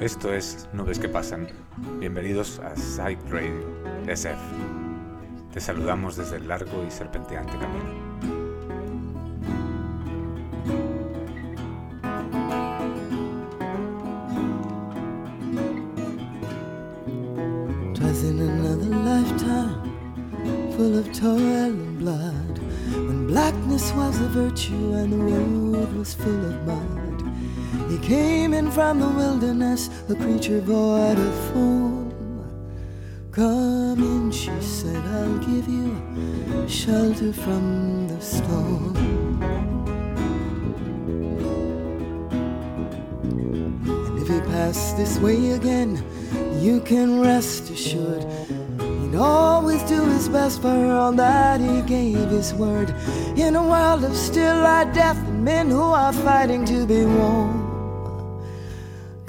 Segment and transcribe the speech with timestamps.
[0.00, 1.46] Esto es Nubes que Pasan.
[1.98, 3.60] Bienvenidos a Side Radio
[4.08, 4.40] SF.
[5.52, 8.08] Te saludamos desde el largo y serpenteante camino.
[17.92, 19.82] Twas in another lifetime,
[20.78, 22.58] full of toil and blood,
[22.94, 27.00] when blackness was a virtue and the road was full of mud.
[27.90, 32.10] He came from the wilderness, a creature void of form.
[33.30, 35.96] Come in, she said, I'll give you
[36.68, 38.96] shelter from the storm.
[43.22, 46.02] And if he pass this way again,
[46.60, 48.26] you can rest assured
[48.80, 52.92] he'd always do his best for all that he gave his word.
[53.36, 57.59] In a world of still light death and men who are fighting to be warm.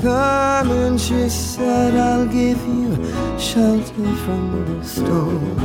[0.00, 2.94] Come and she said, I'll give you
[3.36, 5.58] shelter from the storm.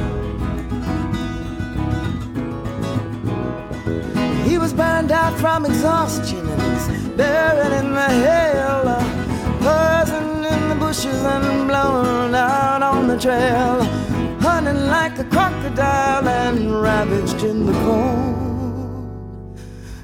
[4.43, 8.87] He was burned out from exhaustion and he's buried in the hail.
[8.87, 9.23] A
[10.51, 13.83] in the bushes and blown out on the trail.
[14.41, 18.42] Hunting like a crocodile and ravaged in the corn.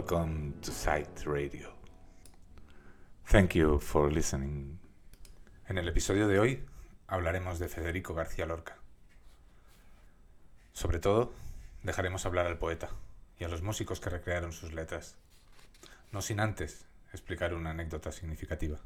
[0.00, 1.74] Welcome to Sight Radio.
[3.30, 4.78] Thank you for listening.
[5.68, 6.64] En el episodio de hoy
[7.06, 8.78] hablaremos de Federico García Lorca.
[10.72, 11.34] Sobre todo,
[11.82, 12.88] dejaremos hablar al poeta
[13.38, 15.18] y a los músicos que recrearon sus letras,
[16.12, 18.78] no sin antes explicar una anécdota significativa.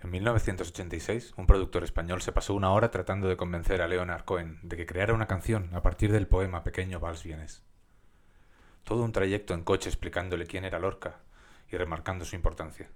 [0.00, 4.60] En 1986, un productor español se pasó una hora tratando de convencer a Leonard Cohen
[4.62, 7.64] de que creara una canción a partir del poema Pequeño Vals Vienes.
[8.84, 11.20] Todo un trayecto en coche explicándole quién era Lorca
[11.70, 12.90] y remarcando su importancia.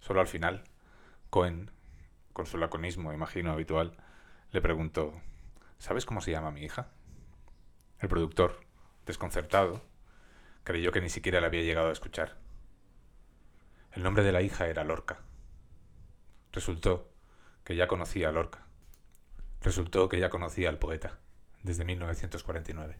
[0.00, 0.64] Solo al final,
[1.30, 1.70] Cohen,
[2.32, 3.96] con su laconismo, imagino, habitual,
[4.52, 5.20] le preguntó,
[5.78, 6.88] ¿Sabes cómo se llama mi hija?
[7.98, 8.60] El productor,
[9.04, 9.82] desconcertado,
[10.64, 12.36] creyó que ni siquiera le había llegado a escuchar.
[13.92, 15.20] El nombre de la hija era Lorca.
[16.52, 17.10] Resultó
[17.64, 18.66] que ya conocía a Lorca.
[19.60, 21.18] Resultó que ya conocía al poeta
[21.62, 22.96] desde 1949.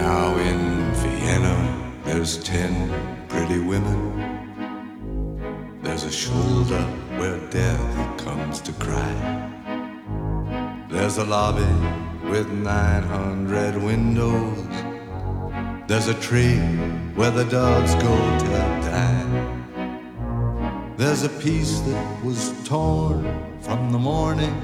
[0.00, 1.56] Now in Vienna,
[2.04, 2.72] there's ten
[3.28, 4.00] pretty women.
[5.82, 6.82] There's a shoulder
[7.18, 9.14] where death comes to cry.
[10.88, 11.74] There's a lobby
[12.30, 14.74] with 900 windows.
[15.86, 16.56] There's a tree
[17.14, 18.48] where the dogs go to
[18.88, 19.26] die.
[20.96, 23.22] There's a piece that was torn
[23.60, 24.56] from the morning,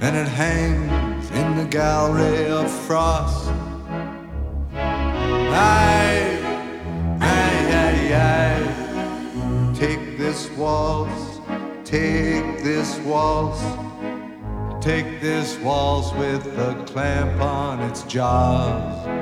[0.00, 3.50] and it hangs in the gallery of frost.
[5.52, 6.38] Aye,
[7.20, 9.74] aye, aye.
[9.74, 11.40] Take this waltz,
[11.84, 13.62] take this waltz,
[14.80, 19.19] take this waltz with a clamp on its jaws.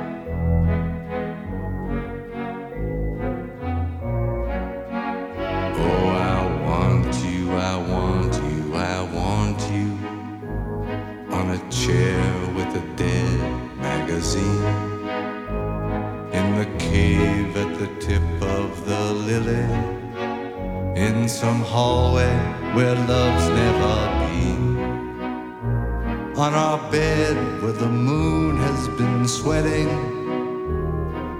[27.61, 29.89] Where the moon has been sweating.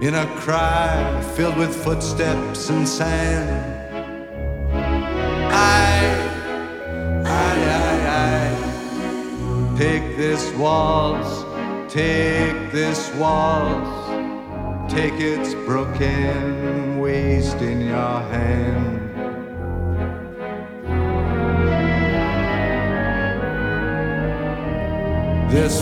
[0.01, 3.49] In a cry filled with footsteps and sand.
[5.51, 5.91] I,
[7.25, 7.51] I,
[7.83, 7.95] I,
[9.73, 9.77] I.
[9.77, 11.45] Take this waltz,
[11.93, 18.99] take this waltz, take its broken waist in your hand.
[25.49, 25.81] This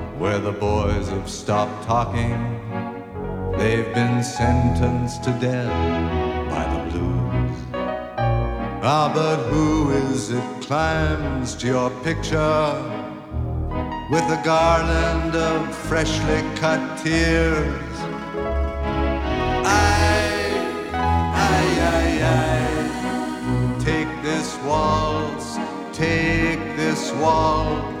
[0.21, 2.37] where the boys have stopped talking.
[3.57, 5.73] They've been sentenced to death
[6.47, 7.57] by the blues.
[8.83, 12.69] Ah, but who is it climbs to your picture
[14.11, 17.95] with a garland of freshly cut tears?
[19.65, 19.89] I,
[20.93, 21.63] I,
[21.95, 25.57] I, I, take this waltz,
[25.97, 28.00] take this waltz.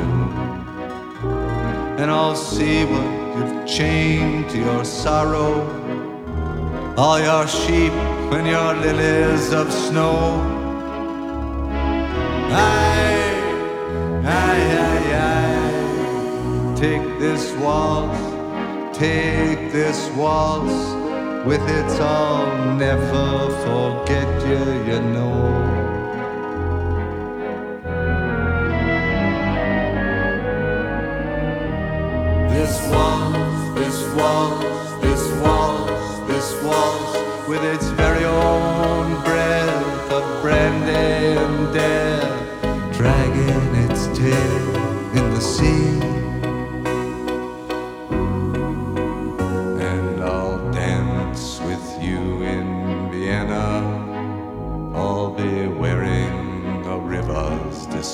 [2.01, 5.53] and I'll see what you've chained to your sorrow.
[6.97, 7.93] All your sheep
[8.35, 10.41] and your lilies of snow.
[12.49, 13.33] Aye,
[14.25, 16.75] aye, aye, aye.
[16.75, 18.19] Take this waltz,
[18.97, 20.73] take this waltz.
[21.45, 25.70] With its I'll never forget you, you know.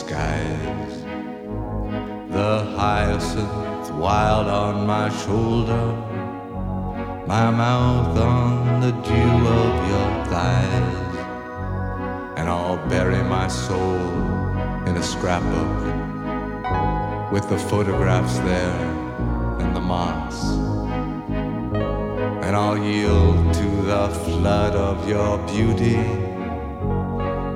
[0.07, 1.03] Disguise.
[2.29, 5.85] The hyacinth wild on my shoulder,
[7.27, 11.15] my mouth on the dew of your thighs,
[12.37, 13.99] and I'll bury my soul
[14.87, 15.83] in a scrapbook
[17.31, 18.79] with the photographs there
[19.59, 20.55] and the moss.
[22.45, 26.26] And I'll yield to the flood of your beauty,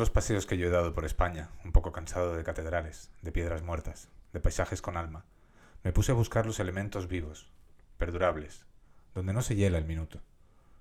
[0.00, 3.62] Los paseos que yo he dado por España, un poco cansado de catedrales, de piedras
[3.62, 5.26] muertas, de paisajes con alma,
[5.84, 7.52] me puse a buscar los elementos vivos,
[7.98, 8.64] perdurables,
[9.14, 10.22] donde no se hiela el minuto,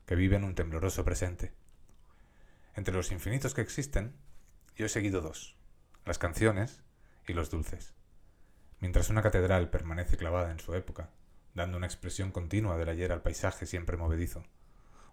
[0.05, 1.53] que viven un tembloroso presente.
[2.75, 4.15] Entre los infinitos que existen,
[4.77, 5.57] yo he seguido dos,
[6.05, 6.81] las canciones
[7.27, 7.93] y los dulces.
[8.79, 11.09] Mientras una catedral permanece clavada en su época,
[11.53, 14.45] dando una expresión continua del ayer al paisaje siempre movedizo,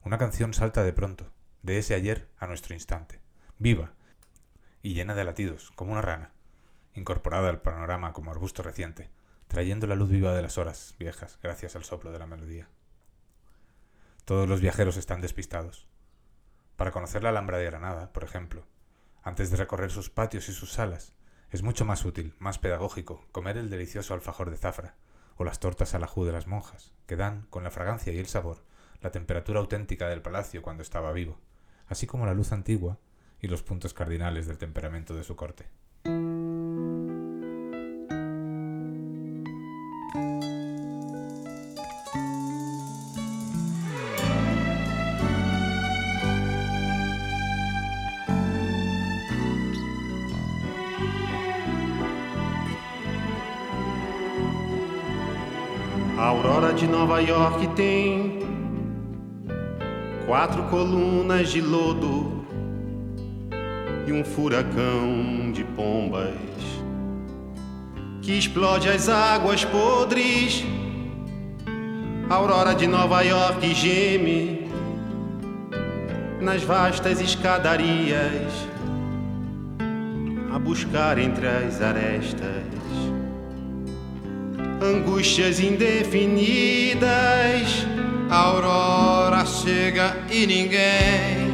[0.05, 1.33] una canción salta de pronto,
[1.63, 3.21] de ese ayer a nuestro instante,
[3.59, 3.96] viva
[4.87, 6.31] y llena de latidos, como una rana,
[6.95, 9.11] incorporada al panorama como arbusto reciente,
[9.49, 12.69] trayendo la luz viva de las horas viejas gracias al soplo de la melodía.
[14.25, 15.89] Todos los viajeros están despistados.
[16.77, 18.65] Para conocer la Alhambra de Granada, por ejemplo,
[19.25, 21.15] antes de recorrer sus patios y sus salas,
[21.51, 24.95] es mucho más útil, más pedagógico, comer el delicioso alfajor de zafra
[25.37, 28.29] o las tortas al ajú de las monjas, que dan, con la fragancia y el
[28.29, 28.63] sabor,
[29.01, 31.41] la temperatura auténtica del palacio cuando estaba vivo,
[31.89, 33.01] así como la luz antigua
[33.47, 35.67] y los puntos cardinales del temperamento de su corte.
[56.19, 58.41] Aurora de Nova York tem
[60.27, 62.36] quatro colunas de lodo
[64.07, 66.33] e um furacão de pombas
[68.23, 70.65] que explode as águas podres.
[72.29, 74.69] A aurora de Nova York geme
[76.41, 78.53] nas vastas escadarias
[80.53, 82.67] a buscar entre as arestas
[84.83, 87.87] angústias indefinidas.
[88.29, 91.46] A aurora chega e ninguém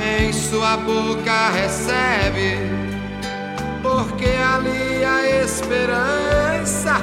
[0.00, 2.56] em sua boca recebe,
[3.82, 6.96] porque ali a esperança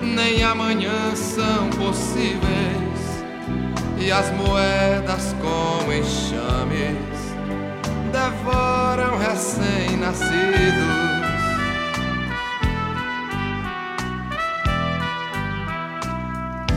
[0.00, 3.24] nem amanhã são possíveis,
[3.98, 6.96] e as moedas com enxames
[8.12, 10.36] devoram recém-nascidos.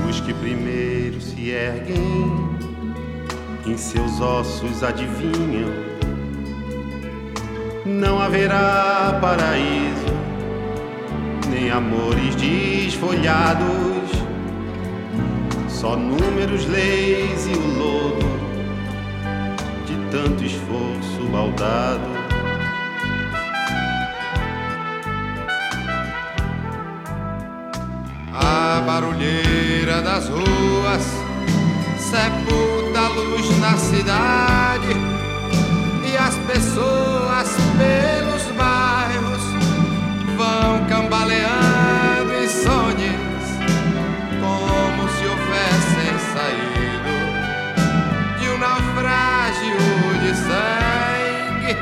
[0.09, 2.58] Os que primeiro se erguem,
[3.69, 5.69] em seus ossos adivinham.
[7.85, 10.13] Não haverá paraíso,
[11.49, 14.09] nem amores desfolhados,
[15.67, 18.29] só números, leis e o lodo
[19.85, 22.19] de tanto esforço baldado.
[28.33, 31.03] A barulheira das ruas
[31.97, 32.78] sepulta
[33.19, 34.87] luz na cidade
[36.11, 39.43] e as pessoas pelos bairros
[40.37, 41.89] vão cambaleando
[42.49, 43.45] sonhos
[44.41, 47.13] como se houvessem saído
[48.39, 49.77] de um naufrágio
[50.21, 51.73] de sangue.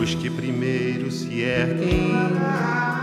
[0.00, 2.93] Os que primeiro se erguem, em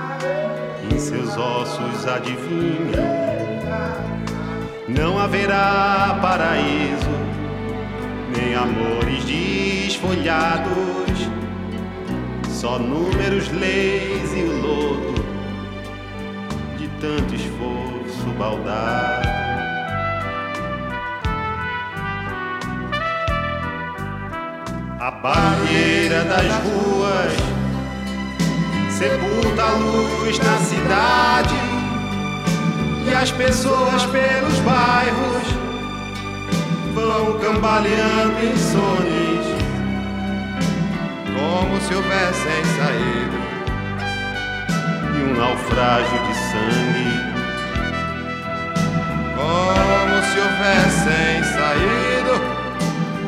[1.11, 3.03] seus ossos adivinham.
[4.87, 7.09] Não haverá paraíso,
[8.33, 10.71] nem amores desfolhados,
[12.49, 15.25] só números, leis e o lodo
[16.77, 19.27] de tanto esforço baldado.
[24.99, 27.50] A barreira das ruas
[29.01, 31.55] sepulta a luz na cidade
[33.03, 35.47] e as pessoas pelos bairros
[36.93, 39.47] vão cambaleando em sonhos
[41.35, 43.41] como se houvessem saído
[45.17, 47.31] e um naufrágio de sangue.
[49.35, 52.33] Como se houvessem saído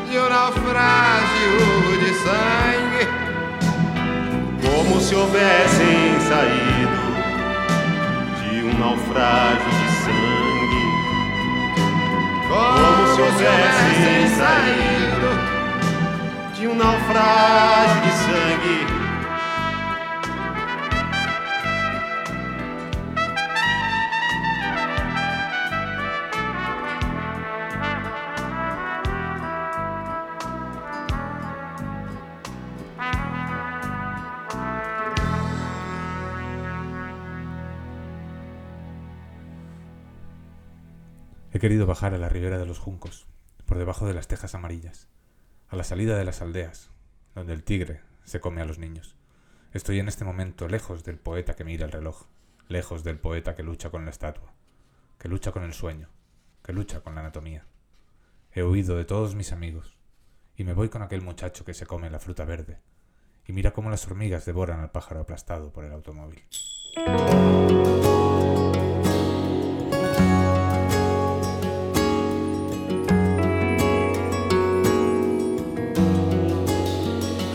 [0.08, 3.33] de um naufrágio de sangue,
[4.84, 7.00] como se houvessem saído
[8.40, 10.84] de um naufrágio de sangue,
[12.48, 15.30] como se houvessem saído
[16.54, 18.93] de um naufrágio de sangue.
[41.64, 43.26] Querido bajar a la ribera de los juncos,
[43.64, 45.08] por debajo de las tejas amarillas,
[45.70, 46.90] a la salida de las aldeas,
[47.34, 49.16] donde el tigre se come a los niños.
[49.72, 52.26] Estoy en este momento lejos del poeta que mira el reloj,
[52.68, 54.52] lejos del poeta que lucha con la estatua,
[55.18, 56.10] que lucha con el sueño,
[56.62, 57.64] que lucha con la anatomía.
[58.52, 59.96] He huido de todos mis amigos,
[60.56, 62.82] y me voy con aquel muchacho que se come la fruta verde,
[63.46, 66.44] y mira cómo las hormigas devoran al pájaro aplastado por el automóvil.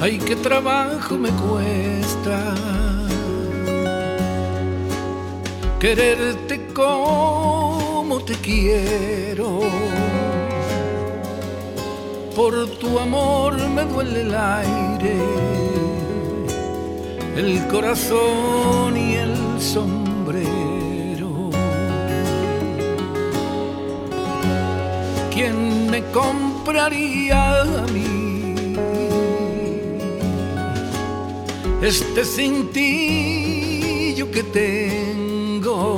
[0.02, 2.56] Ay, qué trabajo me cuesta
[5.80, 9.60] quererte como te quiero.
[12.34, 15.18] Por tu amor me duele el aire,
[17.36, 21.50] el corazón y el sombrero.
[25.34, 28.29] ¿Quién me compraría a mí?
[31.82, 35.98] Este cintillo que tengo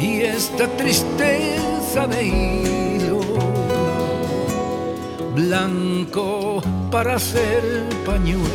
[0.00, 3.20] y esta tristeza de hilo
[5.34, 8.46] blanco para hacer pañuelos.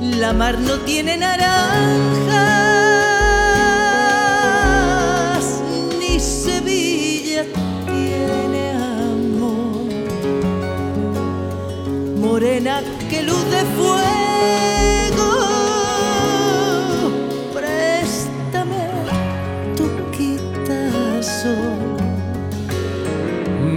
[0.00, 2.69] La mar no tiene naranjas
[13.50, 15.32] de fuego,
[17.52, 18.84] préstame
[19.76, 21.96] tu quitasol.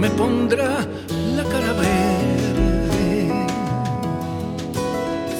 [0.00, 0.72] Me pondrá
[1.36, 3.32] la cara verde,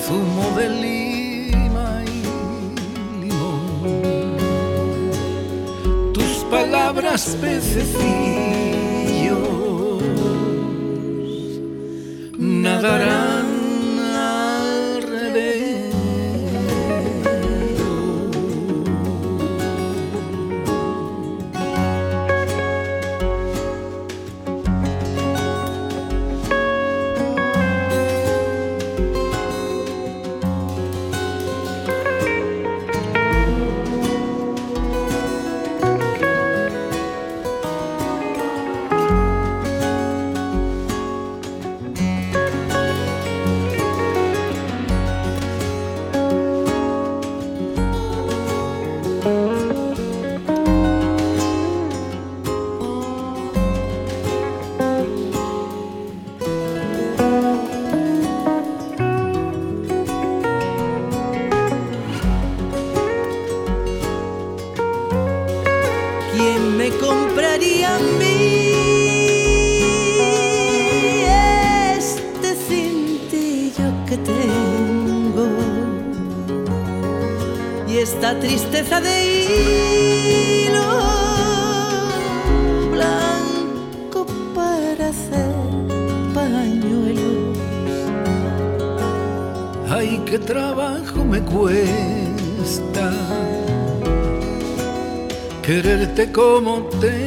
[0.04, 2.18] zumo de lima y
[3.22, 3.92] limón.
[6.12, 7.94] Tus palabras pececillos
[12.38, 13.23] nadarán
[96.34, 97.23] como te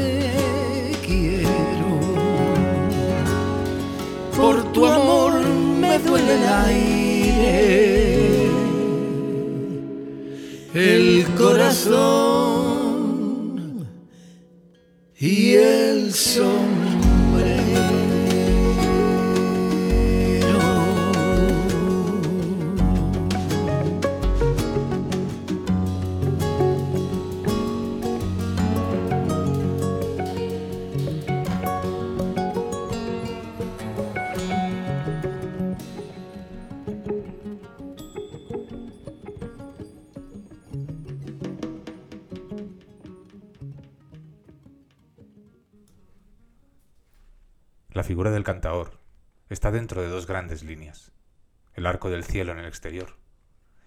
[52.10, 53.16] del cielo en el exterior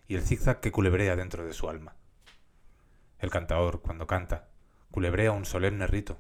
[0.06, 1.96] y el zigzag que culebrea dentro de su alma.
[3.18, 4.48] El cantaor, cuando canta,
[4.90, 6.18] culebrea un solemne rito,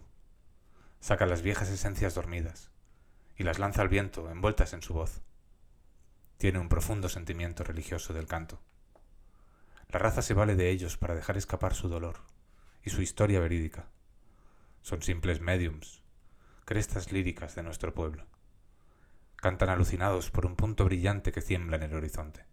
[1.00, 2.70] saca las viejas esencias dormidas
[3.36, 5.22] y las lanza al viento envueltas en su voz.
[6.36, 8.60] Tiene un profundo sentimiento religioso del canto.
[9.88, 12.18] La raza se vale de ellos para dejar escapar su dolor
[12.84, 13.88] y su historia verídica.
[14.82, 16.02] Son simples mediums,
[16.64, 18.26] crestas líricas de nuestro pueblo.
[19.40, 22.44] Cantan alucinados por un punto brillante que tiembla en el horizonte.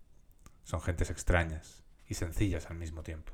[0.63, 3.33] Son gentes extrañas y sencillas al mismo tiempo.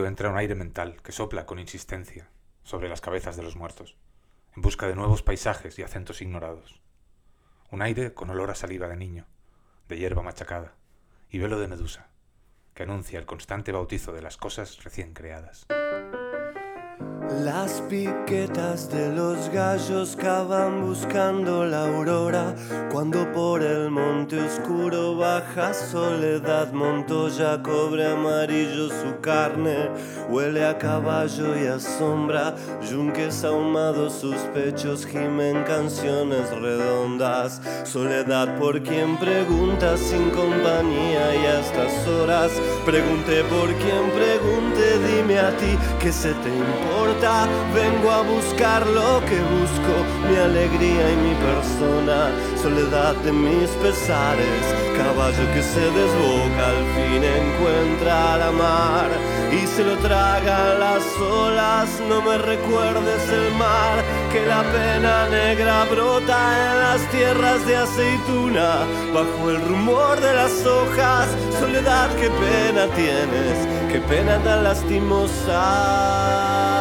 [0.00, 2.28] Entra un aire mental que sopla con insistencia
[2.64, 3.96] sobre las cabezas de los muertos,
[4.56, 6.80] en busca de nuevos paisajes y acentos ignorados.
[7.70, 9.26] Un aire con olor a saliva de niño,
[9.88, 10.74] de hierba machacada
[11.30, 12.08] y velo de medusa,
[12.74, 15.66] que anuncia el constante bautizo de las cosas recién creadas.
[17.30, 22.54] Las piquetas de los gallos cavan buscando la aurora.
[22.90, 29.88] Cuando por el monte oscuro baja soledad Montoya cobre amarillo su carne.
[30.28, 32.56] Huele a caballo y a sombra
[32.90, 37.62] yunques ahumados sus pechos gimen canciones redondas.
[37.84, 42.50] Soledad por quien pregunta sin compañía y a estas horas
[42.84, 49.20] pregunté por quien pregunte dime a ti que se te importa vengo a buscar lo
[49.20, 49.94] que busco,
[50.28, 54.64] mi alegría y mi persona, soledad de mis pesares,
[54.96, 59.08] caballo que se desboca, al fin encuentra la mar
[59.52, 65.84] y se lo traga las olas, no me recuerdes el mar, que la pena negra
[65.84, 71.28] brota en las tierras de aceituna, bajo el rumor de las hojas,
[71.60, 76.71] soledad, qué pena tienes, qué pena tan lastimosa.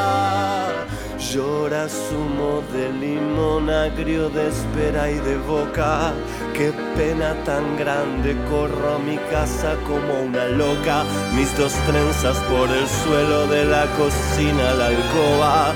[1.33, 6.11] Llora zumo de limón agrio de espera y de boca.
[6.53, 11.05] Qué pena tan grande, corro a mi casa como una loca.
[11.33, 15.73] Mis dos trenzas por el suelo de la cocina, la alcoba.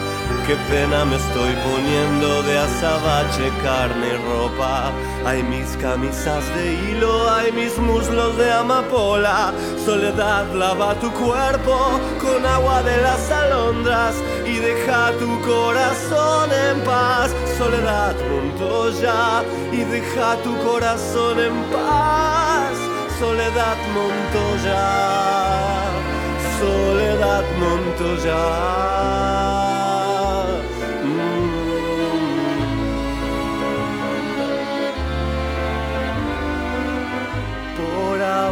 [0.47, 4.91] Qué pena me estoy poniendo de azabache, carne y ropa.
[5.25, 9.51] Hay mis camisas de hilo, hay mis muslos de amapola.
[9.83, 14.13] Soledad, lava tu cuerpo con agua de las alondras
[14.45, 17.33] y deja tu corazón en paz.
[17.57, 22.77] Soledad, Montoya y deja tu corazón en paz.
[23.19, 24.91] Soledad, Montoya.
[26.59, 29.64] Soledad, Montoya.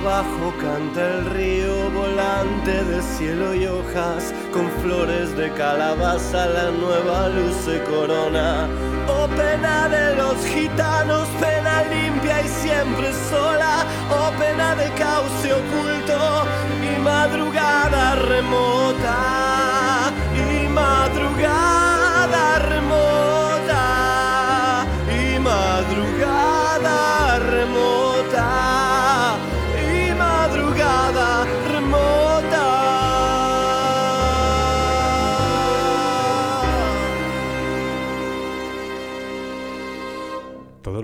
[0.04, 7.30] Abajo canta el río volante de cielo y hojas, con flores de calabaza la nueva
[7.30, 8.68] luz se corona.
[9.08, 16.46] Oh pena de los gitanos, pena limpia y siempre sola, oh pena de cauce oculto
[16.84, 19.43] y madrugada remota,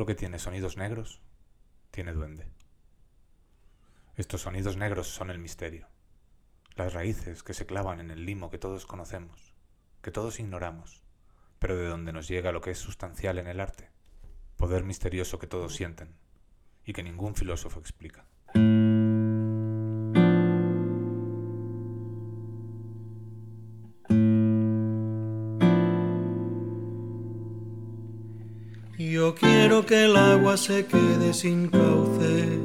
[0.10, 1.22] que tiene sonidos negros
[1.92, 2.48] tiene duende.
[4.16, 5.88] Estos sonidos negros son el misterio,
[6.74, 9.54] las raíces que se clavan en el limo que todos conocemos,
[10.02, 11.04] que todos ignoramos,
[11.60, 13.92] pero de donde nos llega lo que es sustancial en el arte,
[14.58, 16.16] poder misterioso que todos sienten
[16.84, 18.26] y que ningún filósofo explica.
[29.40, 32.60] Quiero que el agua se quede sin cauce.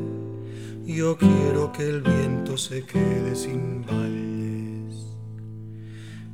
[0.85, 5.07] Yo quiero que el viento se quede sin valles.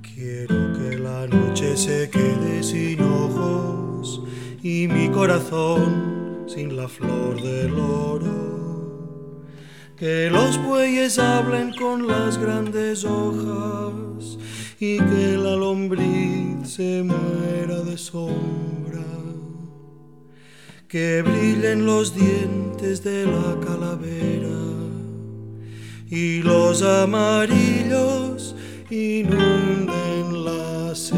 [0.03, 4.23] Quiero que la noche se quede sin ojos
[4.63, 9.41] y mi corazón sin la flor del oro.
[9.97, 14.39] Que los bueyes hablen con las grandes hojas
[14.79, 18.90] y que la lombriz se muera de sombra
[20.91, 24.59] que brillen los dientes de la calavera
[26.11, 28.57] y los amarillos
[28.91, 31.17] inunden la seda.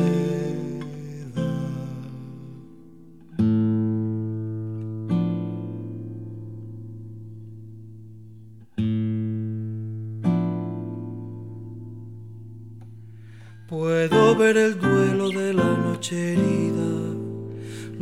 [13.66, 16.81] Puedo ver el duelo de la noche herida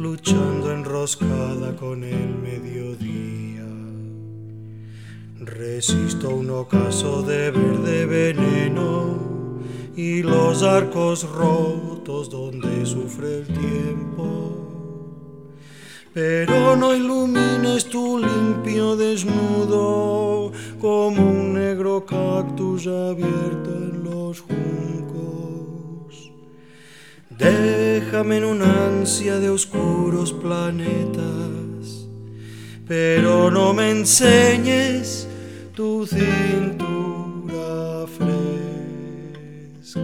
[0.01, 3.67] luchando enroscada con el mediodía.
[5.41, 9.19] Resisto un ocaso de verde veneno
[9.95, 14.27] y los arcos rotos donde sufre el tiempo.
[16.15, 25.10] Pero no ilumines tu limpio desnudo como un negro cactus abierto en los juncos.
[27.41, 32.07] Déjame en una ansia de oscuros planetas,
[32.87, 35.27] pero no me enseñes
[35.75, 40.01] tu cintura fresca.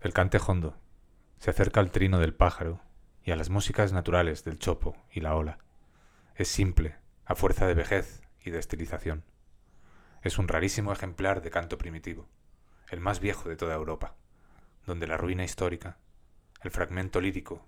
[0.00, 0.85] El cante hondo
[1.46, 2.80] se acerca al trino del pájaro
[3.22, 5.58] y a las músicas naturales del chopo y la ola.
[6.34, 9.22] Es simple, a fuerza de vejez y de estilización.
[10.22, 12.26] Es un rarísimo ejemplar de canto primitivo,
[12.90, 14.16] el más viejo de toda Europa,
[14.86, 15.98] donde la ruina histórica,
[16.64, 17.64] el fragmento lírico,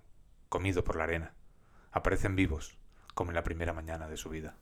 [0.49, 1.33] comido por la arena,
[1.93, 2.77] aparecen vivos
[3.13, 4.57] como en la primera mañana de su vida.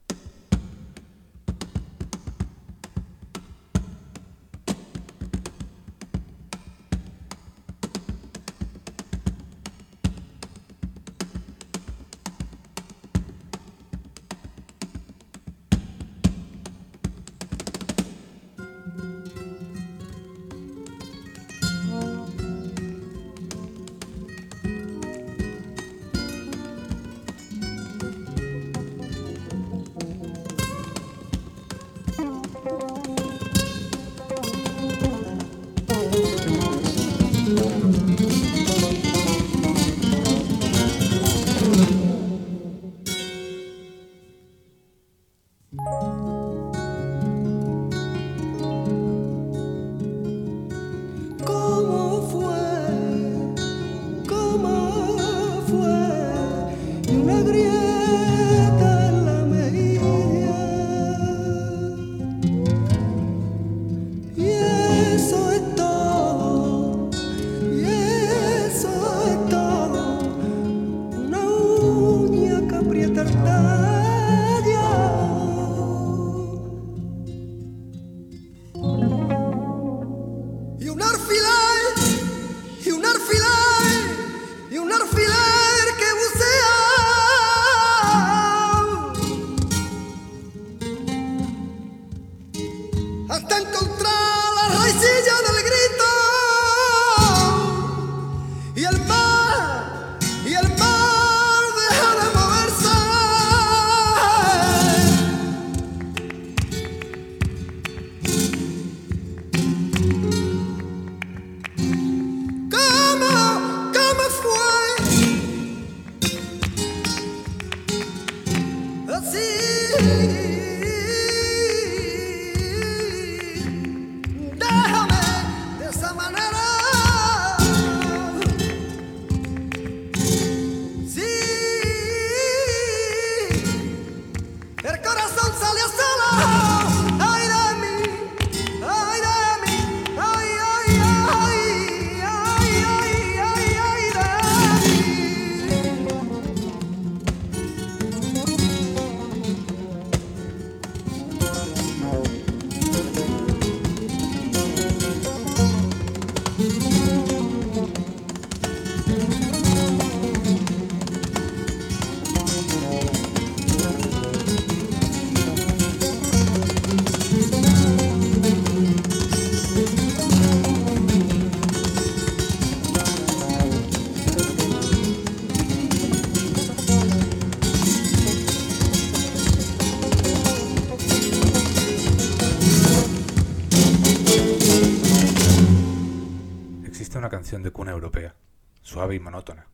[189.14, 189.68] Y monótona,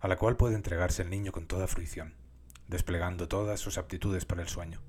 [0.00, 2.14] a la cual puede entregarse el niño con toda fruición,
[2.66, 4.80] desplegando todas sus aptitudes para el sueño.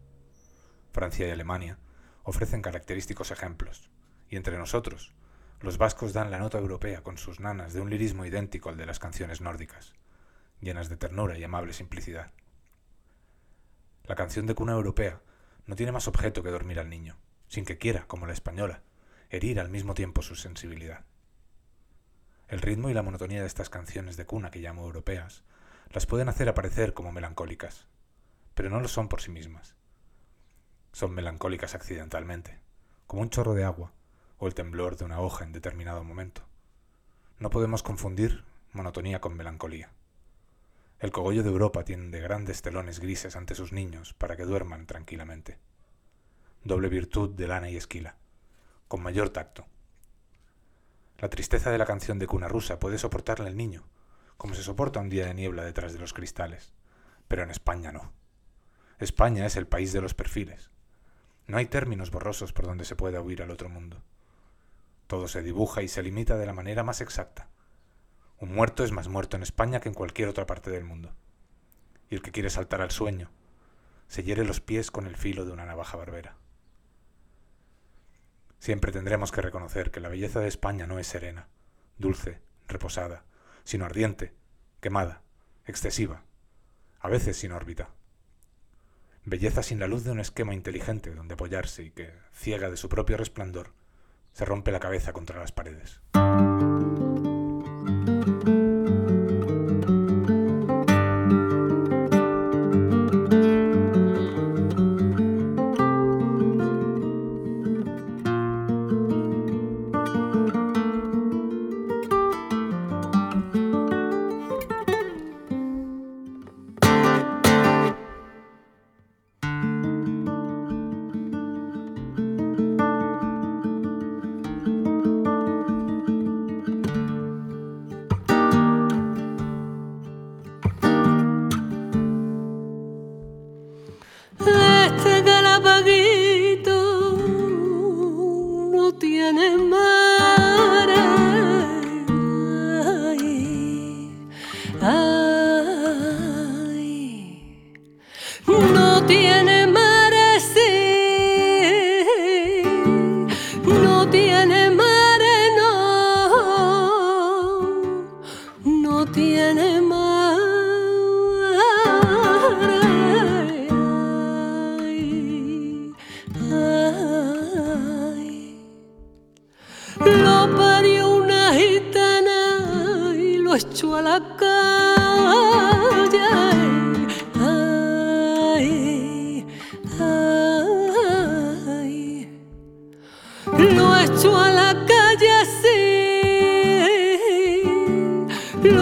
[0.91, 1.80] Francia y Alemania
[2.23, 3.89] ofrecen característicos ejemplos,
[4.30, 5.13] y entre nosotros,
[5.62, 8.86] los vascos dan la nota europea con sus nanas de un lirismo idéntico al de
[8.86, 9.93] las canciones nórdicas,
[10.62, 12.32] llenas de ternura y amable simplicidad.
[14.04, 15.21] La canción de cuna europea
[15.65, 18.84] no tiene más objeto que dormir al niño, sin que quiera, como la española,
[19.30, 21.06] herir al mismo tiempo su sensibilidad.
[22.49, 25.43] El ritmo y la monotonía de estas canciones de cuna que llamo europeas
[25.91, 27.85] las pueden hacer aparecer como melancólicas,
[28.55, 29.75] pero no lo son por sí mismas.
[30.91, 32.59] Son melancólicas accidentalmente,
[33.05, 33.93] como un chorro de agua
[34.39, 36.41] o el temblor de una hoja en determinado momento.
[37.38, 39.91] No podemos confundir monotonía con melancolía.
[40.99, 45.59] El cogollo de Europa tiende grandes telones grises ante sus niños para que duerman tranquilamente.
[46.63, 48.15] Doble virtud de lana y esquila,
[48.88, 49.67] con mayor tacto,
[51.19, 53.84] la tristeza de la canción de cuna rusa puede soportarla el niño,
[54.38, 56.73] como se soporta un día de niebla detrás de los cristales.
[57.27, 58.13] Pero en España no.
[58.99, 60.71] España es el país de los perfiles.
[61.45, 64.01] No hay términos borrosos por donde se pueda huir al otro mundo.
[65.08, 67.49] Todo se dibuja y se limita de la manera más exacta.
[68.39, 71.13] Un muerto es más muerto en España que en cualquier otra parte del mundo.
[72.10, 73.29] Y el que quiere saltar al sueño,
[74.08, 76.38] se hiere los pies con el filo de una navaja barbera.
[78.60, 81.48] Siempre tendremos que reconocer que la belleza de España no es serena,
[81.98, 83.24] dulce, reposada,
[83.63, 84.34] sino ardiente,
[84.82, 85.22] quemada,
[85.65, 86.24] excesiva,
[87.00, 87.89] a veces sin órbita.
[89.26, 92.89] Belleza sin la luz de un esquema inteligente donde apoyarse y que, ciega de su
[92.89, 93.74] propio resplandor,
[94.34, 96.02] se rompe la cabeza contra las paredes.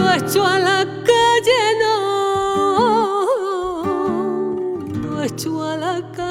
[0.08, 0.42] Su
[5.58, 6.27] padre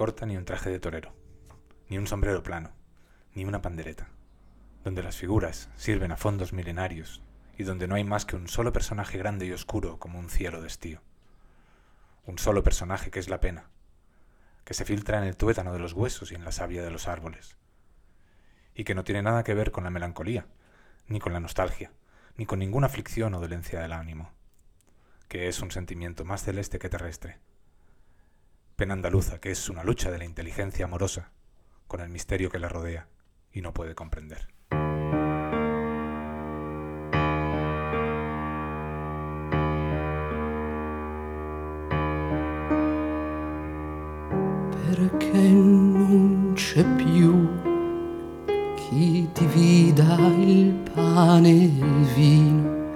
[0.00, 1.14] corta ni un traje de torero,
[1.90, 2.72] ni un sombrero plano,
[3.34, 4.08] ni una pandereta,
[4.82, 7.22] donde las figuras sirven a fondos milenarios
[7.58, 10.62] y donde no hay más que un solo personaje grande y oscuro como un cielo
[10.62, 11.02] de estío.
[12.24, 13.68] Un solo personaje que es la pena,
[14.64, 17.06] que se filtra en el tuétano de los huesos y en la savia de los
[17.06, 17.58] árboles,
[18.74, 20.46] y que no tiene nada que ver con la melancolía,
[21.08, 21.92] ni con la nostalgia,
[22.38, 24.32] ni con ninguna aflicción o dolencia del ánimo,
[25.28, 27.38] que es un sentimiento más celeste que terrestre.
[28.80, 31.32] Pena andaluza, que es una lucha de la inteligencia amorosa
[31.86, 33.08] con el misterio que la rodea
[33.52, 34.48] y no puede comprender.
[44.86, 47.48] perché non c'è più
[48.76, 52.88] chi divida il pane e il vino,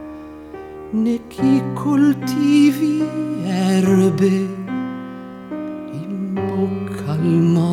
[0.93, 3.03] né chi coltivi
[3.45, 4.63] erbe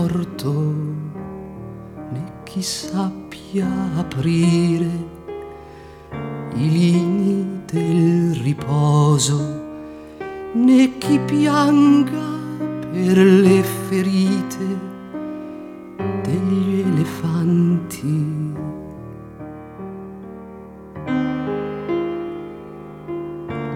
[0.02, 0.52] morto,
[2.12, 4.90] né chi sappia aprire
[6.56, 9.40] i lini del riposo,
[10.54, 12.30] né chi pianga
[12.92, 14.80] per le ferite
[16.24, 18.30] degli elefanti.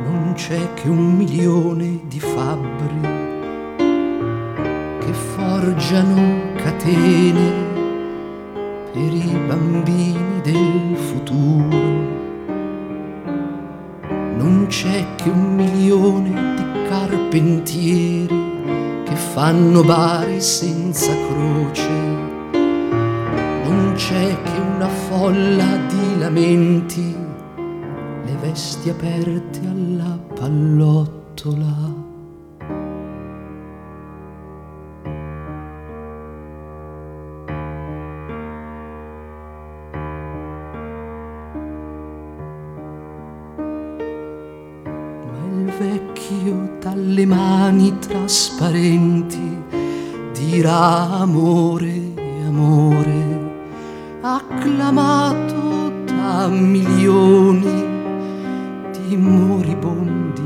[0.03, 3.14] Non c'è che un milione di fabbri
[5.55, 7.49] forgiano catene
[8.91, 11.77] per i bambini del futuro.
[14.35, 18.43] Non c'è che un milione di carpentieri
[19.05, 21.89] che fanno bari senza croce.
[23.63, 27.15] Non c'è che una folla di lamenti,
[28.25, 32.14] le vesti aperte alla pallottola.
[47.99, 49.63] Trasparenti
[50.33, 52.13] dirà amore,
[52.45, 53.39] amore,
[54.21, 57.83] acclamato da milioni
[58.91, 60.41] di moribondi.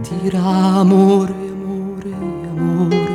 [0.00, 0.42] Dirà
[0.80, 2.14] amore, amore,
[2.50, 3.14] amore,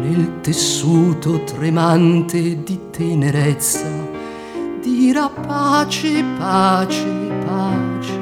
[0.00, 3.88] nel tessuto tremante di tenerezza.
[4.80, 7.04] Dirà pace, pace,
[7.44, 8.18] pace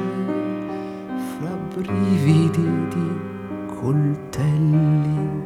[1.37, 3.14] fra brividi di
[3.85, 5.43] coltelli.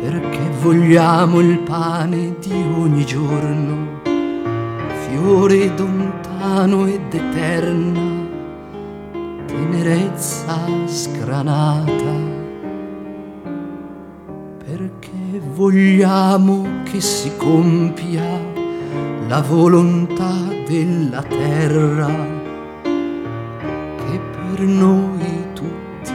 [0.00, 4.00] Perché vogliamo il pane di ogni giorno,
[5.06, 8.26] fiore lontano ed eterna,
[9.46, 12.36] tenerezza scranata.
[14.64, 18.24] Perché vogliamo che si compia
[19.28, 20.34] la volontà
[20.66, 22.37] della terra
[25.54, 26.12] tutti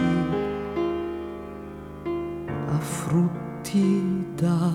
[2.68, 4.70] ha frutti da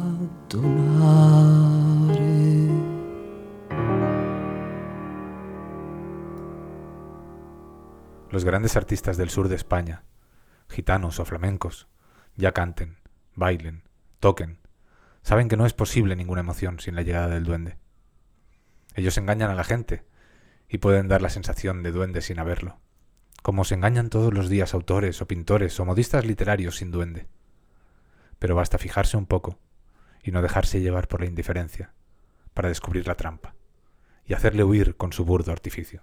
[0.49, 1.77] donare.
[8.31, 10.05] Los grandes artistas del sur de España,
[10.71, 11.89] gitanos o flamencos,
[12.37, 12.97] ya canten,
[13.35, 13.83] bailen,
[14.19, 14.61] toquen,
[15.23, 17.77] saben que no es posible ninguna emoción sin la llegada del duende.
[18.95, 20.07] Ellos engañan a la gente
[20.71, 22.79] y pueden dar la sensación de duende sin haberlo,
[23.49, 27.29] como se engañan todos los días autores o pintores o modistas literarios sin duende.
[28.39, 29.59] Pero basta fijarse un poco
[30.23, 31.95] y no dejarse llevar por la indiferencia
[32.53, 33.55] para descubrir la trampa
[34.27, 36.03] y hacerle huir con su burdo artificio.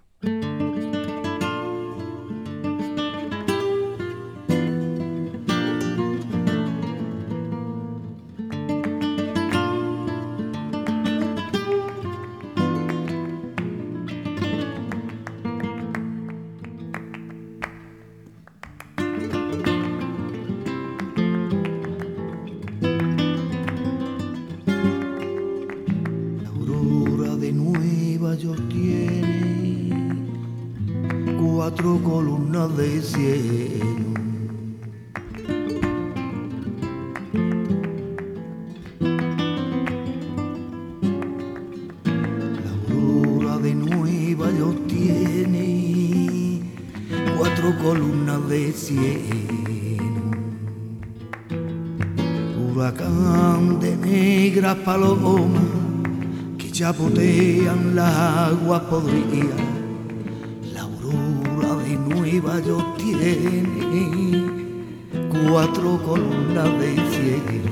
[54.86, 55.64] Palomas
[56.60, 58.16] que chapotean las
[58.52, 59.60] aguas podridas.
[60.74, 63.64] La aurora de Nueva York tiene
[65.50, 67.66] cuatro columnas de cielo.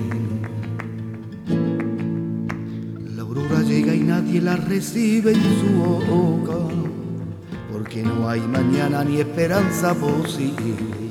[3.16, 5.70] La aurora llega y nadie la recibe en su
[6.10, 6.58] boca,
[7.72, 11.04] porque no hay mañana ni esperanza posible.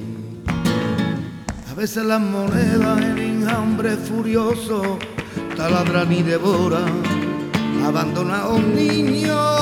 [1.71, 4.99] A veces las monedas en enjambre furioso
[5.63, 7.05] taladran y devoran,
[7.87, 9.62] abandona a un niño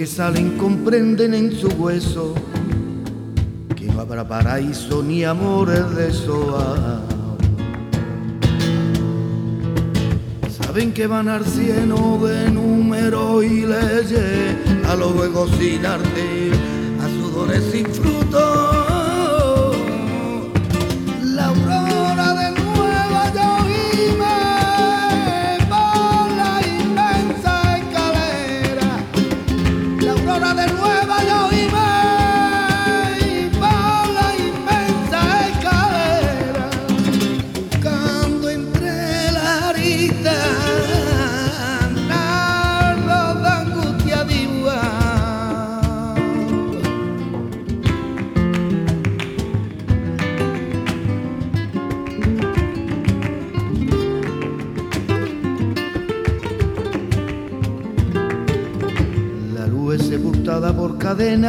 [0.00, 2.34] que salen comprenden en su hueso
[3.76, 7.02] que no habrá paraíso ni amores de soa.
[10.48, 14.56] Saben que van al cielo de número y leyes,
[14.88, 16.50] a lo luego sin arte,
[17.02, 18.19] a sudores sin frutos.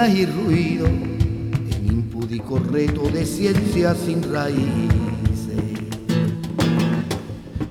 [0.09, 4.89] Y ruido, en impúdico reto de ciencia sin raíces.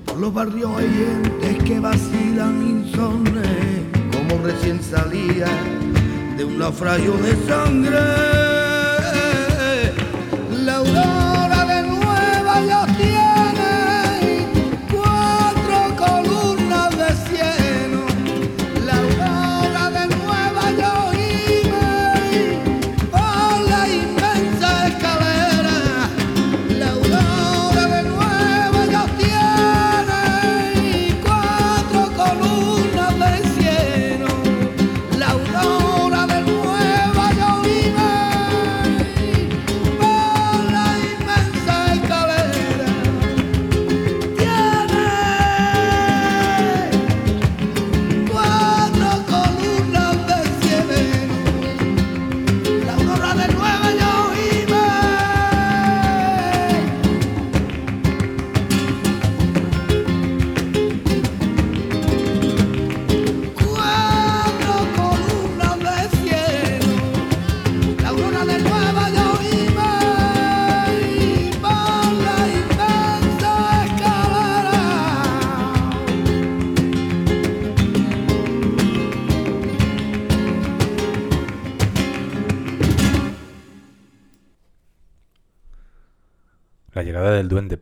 [0.05, 3.81] Por los barrios hay gentes que vacilan insomnes,
[4.13, 5.47] como recién salía
[6.37, 8.40] de un naufragio de sangre.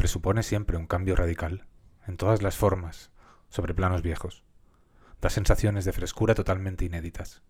[0.09, 1.67] Presupone siempre un cambio radical,
[2.07, 3.11] en todas las formas,
[3.49, 4.43] sobre planos viejos.
[5.21, 7.43] Da sensaciones de frescura totalmente inéditas,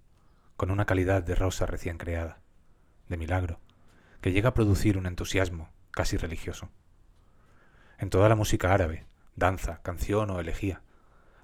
[0.58, 2.42] con una calidad de rosa recién creada,
[3.08, 3.62] de milagro,
[4.20, 6.68] que llega a producir un entusiasmo casi religioso.
[7.98, 9.06] En toda la música árabe,
[9.38, 10.82] danza, canción o elegía,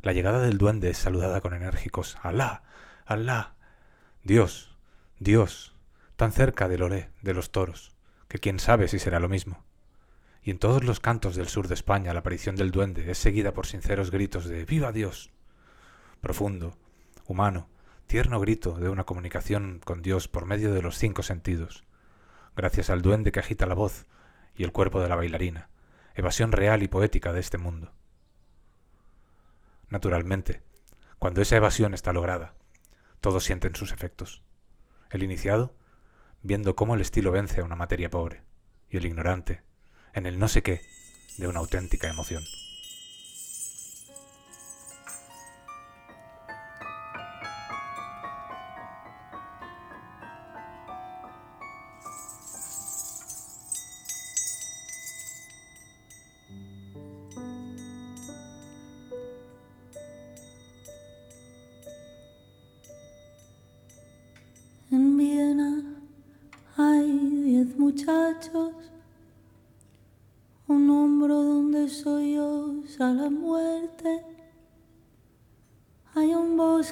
[0.02, 2.64] la llegada del duende es saludada con enérgicos Alá,
[3.06, 3.56] Alá,
[4.26, 4.78] Dios,
[5.20, 5.78] Dios,
[6.18, 7.96] tan cerca del oré, de los toros,
[8.28, 9.64] que quién sabe si será lo mismo
[10.46, 13.52] y en todos los cantos del sur de España la aparición del duende es seguida
[13.52, 15.32] por sinceros gritos de ¡Viva Dios!
[16.22, 16.78] Profundo,
[17.26, 17.68] humano,
[18.06, 21.84] tierno grito de una comunicación con Dios por medio de los cinco sentidos,
[22.56, 24.06] gracias al duende que agita la voz
[24.56, 25.70] y el cuerpo de la bailarina,
[26.14, 27.92] evasión real y poética de este mundo.
[29.90, 30.62] Naturalmente,
[31.18, 32.54] cuando esa evasión está lograda,
[33.20, 34.44] todos sienten sus efectos.
[35.10, 35.74] El iniciado,
[36.44, 38.44] viendo cómo el estilo vence a una materia pobre,
[38.92, 39.65] y el ignorante,
[40.16, 40.82] en el no sé qué
[41.38, 42.44] de una auténtica emoción.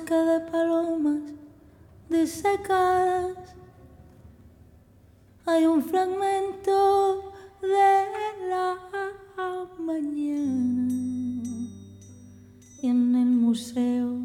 [0.02, 1.22] de palomas
[2.10, 3.38] disecadas.
[5.46, 7.32] Hay un fragmento
[7.62, 8.76] de la
[9.78, 10.92] mañana
[12.82, 14.18] y en el museo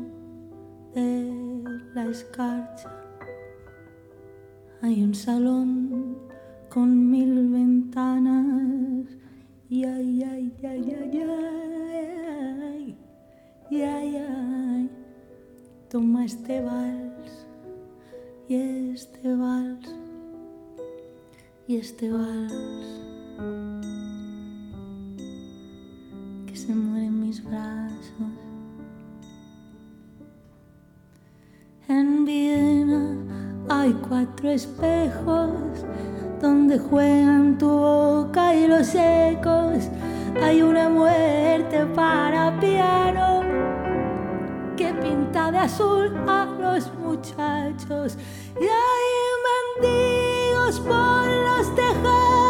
[0.94, 1.62] de
[1.94, 2.90] la escarcha
[4.80, 6.16] hay un salón
[6.70, 9.06] con mil ventanas
[9.68, 12.96] y ay ay ay ay ay
[13.70, 14.97] ay ay ay
[15.90, 17.46] Toma este vals
[18.46, 18.56] y
[18.92, 19.88] este vals
[21.66, 22.52] y este vals
[26.46, 28.02] que se muere en mis brazos.
[31.88, 33.16] En Viena
[33.70, 35.86] hay cuatro espejos
[36.42, 39.88] donde juegan tu boca y los ecos.
[40.42, 43.38] Hay una muerte para piano
[44.78, 48.16] que pinta de azul a los muchachos
[48.60, 52.47] y hay mendigos por los tejados.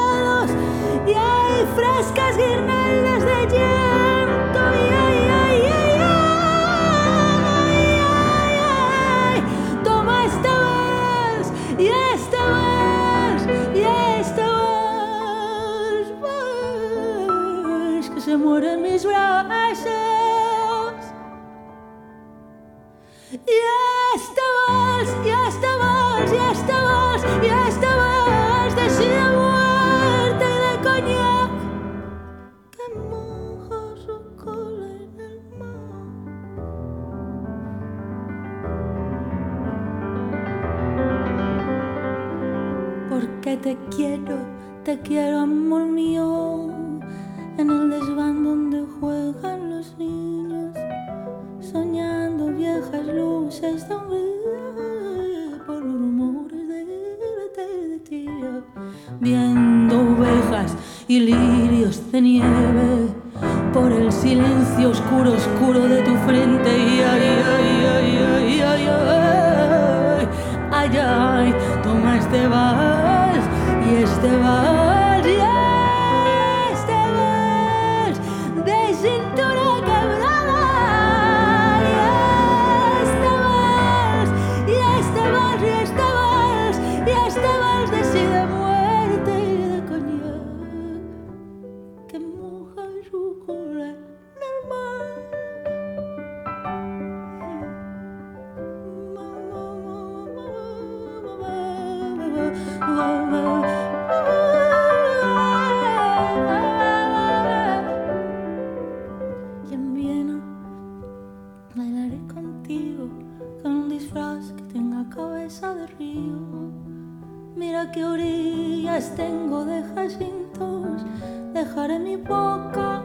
[117.56, 121.04] Mira qué orillas tengo de jacintos,
[121.52, 123.02] dejaré mi boca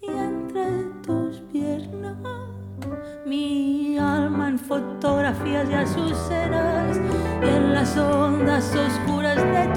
[0.00, 2.16] y entre tus piernas
[3.26, 7.00] mi alma en fotografías de azucenas
[7.42, 9.73] y en las ondas oscuras de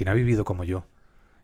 [0.00, 0.86] quien ha vivido como yo,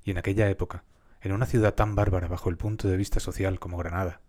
[0.03, 0.83] y en aquella época,
[1.21, 4.23] en una ciudad tan bárbara bajo el punto de vista social como Granada,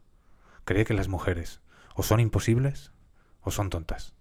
[0.65, 1.61] cree que las mujeres
[1.95, 2.91] o son imposibles
[3.39, 4.15] o son tontas.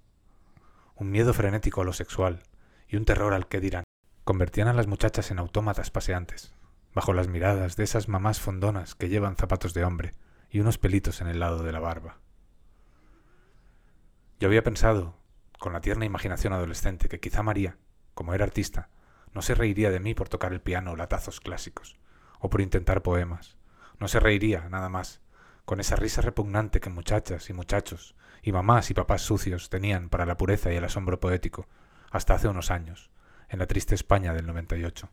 [0.95, 2.45] Un miedo frenético a lo sexual
[2.87, 3.83] y un terror al que dirán
[4.23, 6.55] convertían a las muchachas en autómatas paseantes,
[6.95, 10.15] bajo las miradas de esas mamás fondonas que llevan zapatos de hombre
[10.51, 12.21] y unos pelitos en el lado de la barba.
[14.39, 15.17] Yo había pensado,
[15.59, 17.77] con la tierna imaginación adolescente, que quizá María,
[18.15, 18.89] como era artista,
[19.37, 21.99] no se reiría de mí por tocar el piano o latazos clásicos,
[22.39, 23.59] o por intentar poemas.
[24.01, 25.21] No se reiría, nada más,
[25.67, 30.25] con esa risa repugnante que muchachas y muchachos, y mamás y papás sucios tenían para
[30.25, 31.69] la pureza y el asombro poético,
[32.11, 33.11] hasta hace unos años,
[33.51, 35.11] en la triste España del 98.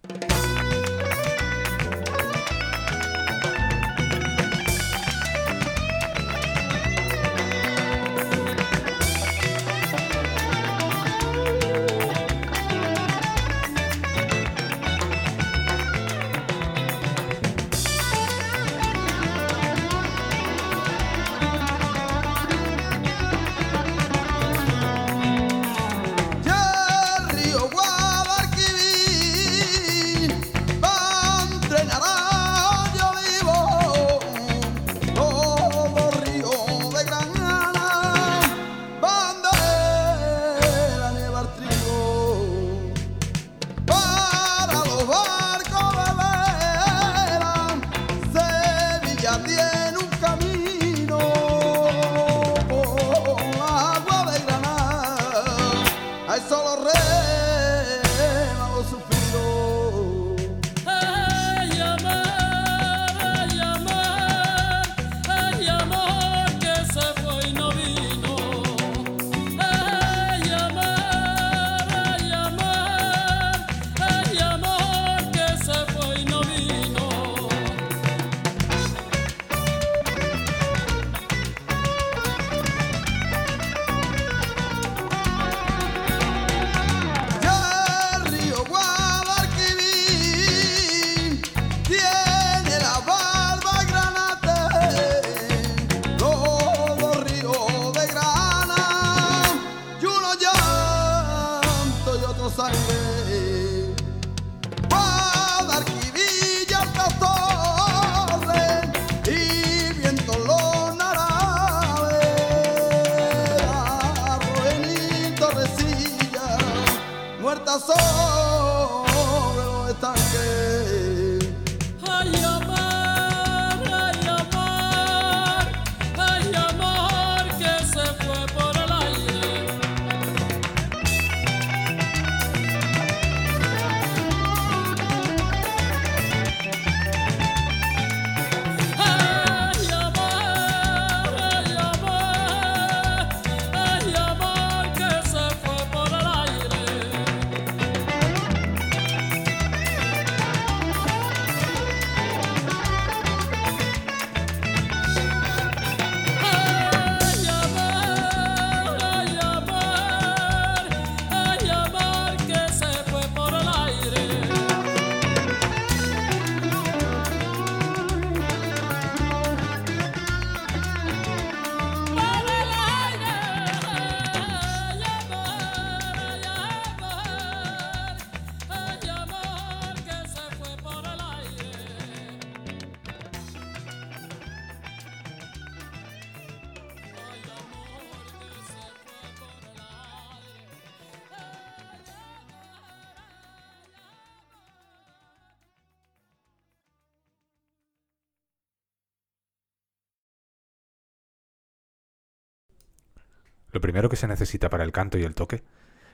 [203.94, 205.64] Primero que se necesita para el canto y el toque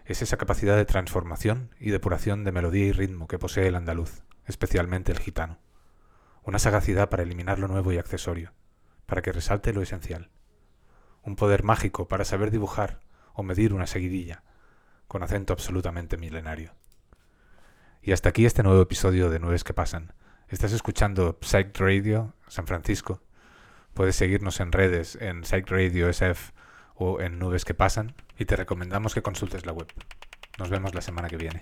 [0.03, 4.23] es esa capacidad de transformación y depuración de melodía y ritmo que posee el andaluz,
[4.45, 5.59] especialmente el gitano.
[6.43, 8.51] Una sagacidad para eliminar lo nuevo y accesorio,
[9.05, 10.29] para que resalte lo esencial.
[11.23, 12.99] Un poder mágico para saber dibujar
[13.31, 14.43] o medir una seguidilla,
[15.07, 16.73] con acento absolutamente milenario.
[18.01, 20.11] Y hasta aquí este nuevo episodio de Nueves que Pasan.
[20.49, 23.21] Estás escuchando Psych Radio San Francisco.
[23.93, 26.51] Puedes seguirnos en redes en Psych Radio SF
[26.99, 29.87] o en Nubes que Pasan y te recomendamos que consultes la web.
[30.59, 31.61] Nos vemos la semana que viene.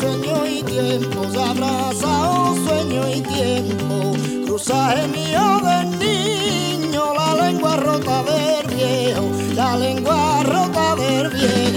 [0.00, 4.12] sueño y tiempos, abrazados sueño y tiempo,
[4.46, 11.75] cruzaje mío de niño, la lengua rota del viejo, la lengua rota del viejo.